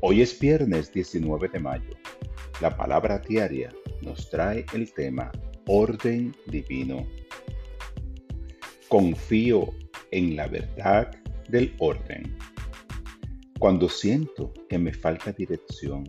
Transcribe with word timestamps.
Hoy 0.00 0.22
es 0.22 0.38
viernes 0.38 0.92
19 0.92 1.48
de 1.48 1.58
mayo. 1.58 1.90
La 2.60 2.76
palabra 2.76 3.18
diaria 3.18 3.68
nos 4.00 4.30
trae 4.30 4.64
el 4.72 4.92
tema 4.92 5.32
orden 5.66 6.32
divino. 6.46 7.04
Confío 8.86 9.74
en 10.12 10.36
la 10.36 10.46
verdad 10.46 11.10
del 11.48 11.74
orden. 11.80 12.38
Cuando 13.58 13.88
siento 13.88 14.52
que 14.68 14.78
me 14.78 14.92
falta 14.92 15.32
dirección, 15.32 16.04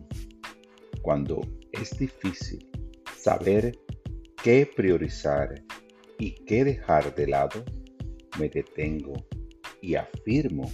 cuando 1.02 1.40
es 1.72 1.90
difícil 1.98 2.64
saber 3.16 3.76
qué 4.40 4.70
priorizar 4.76 5.64
y 6.20 6.36
qué 6.44 6.64
dejar 6.64 7.12
de 7.16 7.26
lado, 7.26 7.64
me 8.38 8.48
detengo 8.48 9.14
y 9.82 9.96
afirmo 9.96 10.70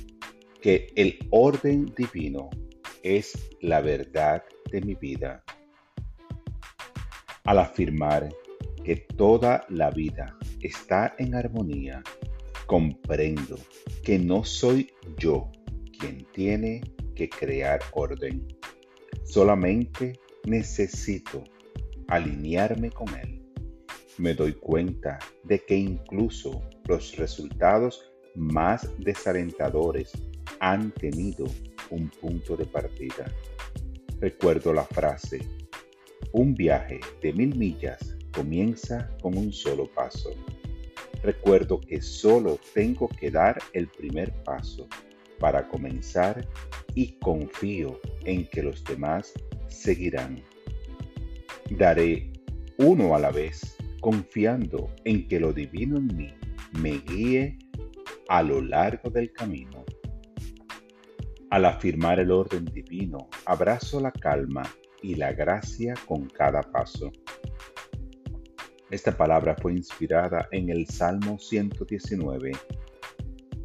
que 0.61 0.89
el 0.97 1.19
orden 1.31 1.87
divino 1.97 2.51
es 3.07 3.39
la 3.61 3.81
verdad 3.81 4.43
de 4.73 4.81
mi 4.81 4.95
vida. 4.95 5.45
Al 7.45 7.61
afirmar 7.61 8.29
que 8.85 8.97
toda 8.97 9.65
la 9.69 9.91
vida 9.91 10.37
está 10.61 11.15
en 11.19 11.37
armonía, 11.37 12.03
comprendo 12.67 13.57
que 14.03 14.19
no 14.19 14.45
soy 14.45 14.91
yo 15.19 15.53
quien 15.99 16.27
tiene 16.33 16.81
que 17.15 17.29
crear 17.29 17.79
orden. 17.93 18.49
Solamente 19.25 20.19
necesito 20.45 21.45
alinearme 22.09 22.91
con 22.91 23.09
él. 23.17 23.41
Me 24.19 24.35
doy 24.35 24.55
cuenta 24.55 25.21
de 25.45 25.61
que 25.61 25.77
incluso 25.77 26.61
los 26.89 27.17
resultados 27.17 28.13
más 28.35 28.91
desalentadores 28.99 30.13
han 30.59 30.91
tenido 30.91 31.47
un 31.91 32.09
punto 32.09 32.57
de 32.57 32.67
partida. 32.67 33.33
Recuerdo 34.21 34.73
la 34.73 34.85
frase, 34.85 35.41
un 36.33 36.55
viaje 36.55 37.01
de 37.23 37.33
mil 37.33 37.57
millas 37.57 38.17
comienza 38.33 39.11
con 39.23 39.37
un 39.37 39.53
solo 39.53 39.91
paso. 39.93 40.31
Recuerdo 41.23 41.81
que 41.81 42.01
solo 42.01 42.59
tengo 42.75 43.09
que 43.09 43.31
dar 43.31 43.59
el 43.73 43.89
primer 43.89 44.33
paso 44.45 44.87
para 45.39 45.67
comenzar 45.69 46.47
y 46.95 47.13
confío 47.19 48.01
en 48.25 48.47
que 48.47 48.63
los 48.63 48.85
demás 48.85 49.33
seguirán. 49.69 50.43
Daré 51.71 52.33
uno 52.79 53.15
a 53.15 53.19
la 53.19 53.31
vez, 53.31 53.77
confiando 54.01 54.91
en 55.05 55.27
que 55.27 55.41
lo 55.41 55.53
divino 55.53 55.97
en 55.97 56.17
mí 56.17 56.35
me 56.81 56.99
guíe 56.99 57.59
a 58.29 58.43
lo 58.43 58.61
largo 58.61 59.11
del 59.11 59.33
camino. 59.33 59.85
Al 61.51 61.65
afirmar 61.65 62.19
el 62.19 62.33
orden 62.33 62.65
divino, 62.65 63.29
abrazo 63.45 64.01
la 64.01 64.11
calma 64.11 64.63
y 65.03 65.15
la 65.15 65.33
gracia 65.33 65.95
con 66.07 66.29
cada 66.29 66.61
paso. 66.61 67.13
Esta 68.91 69.17
palabra 69.17 69.55
fue 69.61 69.73
inspirada 69.73 70.49
en 70.51 70.71
el 70.71 70.87
Salmo 70.87 71.39
119. 71.39 72.53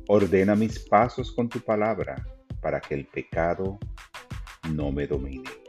Ordena 0.07 0.55
mis 0.55 0.79
pasos 0.79 1.31
con 1.31 1.49
tu 1.49 1.59
palabra 1.59 2.23
para 2.61 2.79
que 2.79 2.95
el 2.95 3.07
pecado 3.07 3.79
no 4.73 4.91
me 4.91 5.07
domine. 5.07 5.61